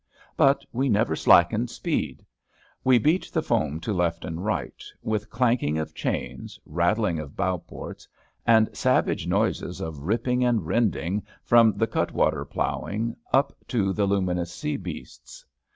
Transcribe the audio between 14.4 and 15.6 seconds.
sea beasts.